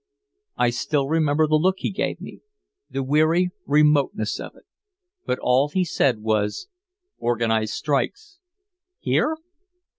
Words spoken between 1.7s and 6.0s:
he gave me, the weary remoteness of it. But all he